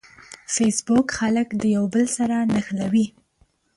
فېسبوک 0.53 1.07
خلک 1.19 1.47
د 1.61 1.63
یوه 1.75 1.89
بل 1.93 2.05
سره 2.17 2.35
نښلوي. 2.53 3.05